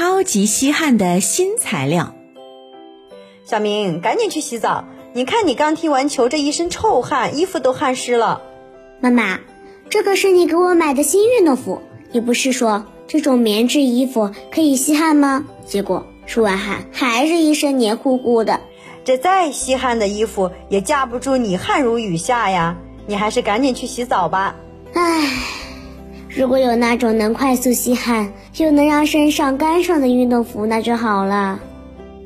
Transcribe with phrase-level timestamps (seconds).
[0.00, 2.14] 超级吸汗的新材料。
[3.44, 4.86] 小明，赶紧去洗澡！
[5.12, 8.40] 你看你刚踢完球，这一身臭汗，衣服都汗湿了。
[9.02, 9.40] 妈妈，
[9.90, 11.82] 这可是你给我买的新运动服，
[12.12, 15.44] 你不是说这种棉质衣服可以吸汗吗？
[15.66, 18.58] 结果出完汗还是一身黏糊糊的。
[19.04, 22.74] 这再吸汗的衣服也架不住你汗如雨下呀！
[23.06, 24.56] 你还是赶紧去洗澡吧。
[24.94, 25.28] 唉，
[26.36, 31.58] 如果有那种能快速吸汗又能让身上干爽的运动服，那就好了。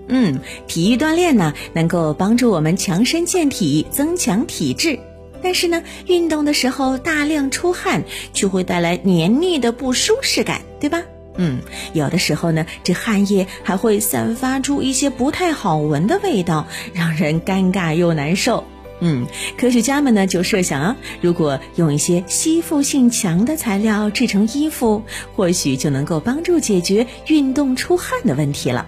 [0.09, 4.98] 嗯，体育锻炼呢，能够帮助我们强身健体、增强体质。
[5.42, 11.02] 但是呢，运动的时候大量出汗，却会带来黏腻的不舒适感，对吧？
[11.36, 11.59] 嗯，
[11.95, 18.64] 有的时候呢，这汗液还会散发出一些不太好闻的味道，让人尴尬又难受。
[19.06, 19.26] 嗯，
[19.58, 25.02] 科学家们呢就设想啊，如果用一些吸附性强的材料制成衣服，
[25.36, 28.86] 或许就能够帮助解决运动出汗的问题了。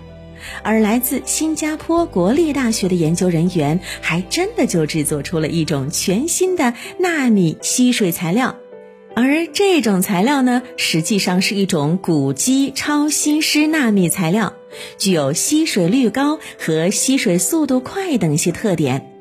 [0.63, 8.57] 而来自新加坡国立大学的研究人员，还真的就制作出了一种全新的纳米吸水材料，
[9.15, 14.55] 而这种材料呢，实际上是一种古基超吸湿纳米材料，
[14.97, 19.13] 具有吸水率高和吸水速度快等一些特点。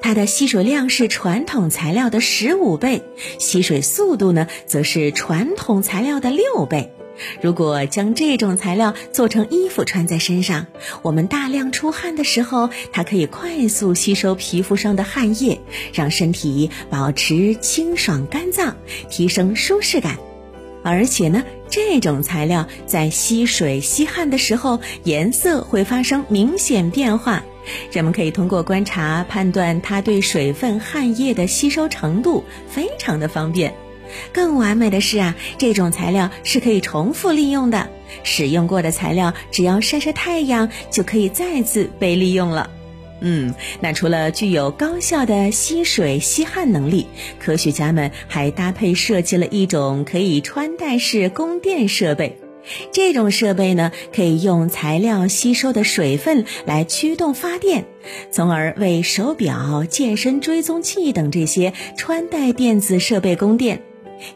[0.00, 3.02] 它的吸水量是传统材料的十五倍，
[3.38, 6.92] 吸水速度呢，则是传统材料的六倍。
[7.40, 10.66] 如果将这种材料做成衣服穿在身上，
[11.02, 15.60] 我们大量出汗的时候，它可以快速吸收皮肤上的汗液，
[15.92, 18.74] 让身体保持清爽干燥，
[19.08, 20.18] 提升舒适感。
[20.82, 27.44] 而且呢，这种材料在吸水吸汗的时候，颜色会发生明显变化。
[27.90, 33.74] 人们可以通过观察判断它对水分、汗液的吸收程度，非常的方便。
[34.32, 37.88] 更完美的是啊，这种材料是可以重复利用的，
[38.22, 42.70] 使用过的材料只要晒晒太阳就可以再次被利用了。
[43.20, 47.06] 嗯，那除了具有高效的吸水吸汗能力，
[47.40, 52.38] 科学家们还搭配设计了一种可以穿戴式供电设备。
[52.92, 57.84] 这种设备呢，可以用材料吸收的水分来驱动发电，
[58.30, 63.82] 从而为手表、健身追踪器等这些穿戴电子设备供电。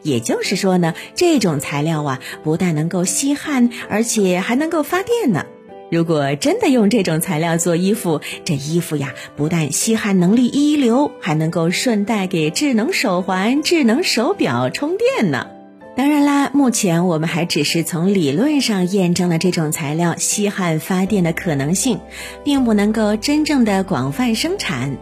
[0.03, 5.45] 也就是说呢，这种材料啊，不但能够吸汗，而且还能够发电呢。
[5.89, 15.47] 如果真的用这种材料做衣服，这衣服呀，不但吸汗能力一流，还能够顺带给智能手环、智能手表充电呢。
[15.95, 21.99] 当然啦，目前我们还只是从理论上验证了这种材料吸汗发电的可能性，
[22.45, 24.95] 并不能够真正的广泛生产。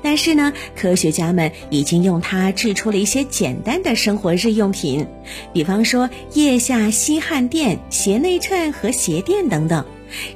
[0.00, 5.08] 但是呢，科学家们已经用它制出了一些简单的生活日用品，
[5.52, 9.84] 比方说腋下吸汗垫、鞋内衬和鞋垫等等。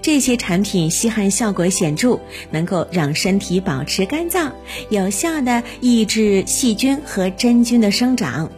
[0.02, 2.18] 这些产品吸汗效果显著，
[2.50, 4.50] 能够让身体保持干燥，
[4.91, 8.50] 有效的抑制细菌和真菌的生长。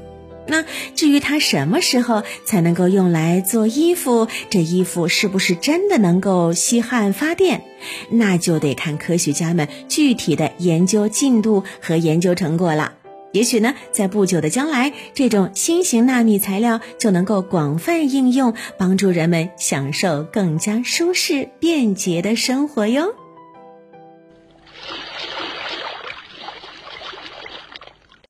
[0.51, 0.65] 那
[0.97, 7.63] 至于它什么时候才能够用来做衣服，这衣服是不是真的能够吸汗发电，
[8.11, 12.95] 那就得看科学家们具体的研究进度和研究成果了。
[13.33, 23.15] 也许呢，在不久的将来，这种新型纳米材料就能够广泛应用，帮助人们享受更加舒适便捷的生活哟。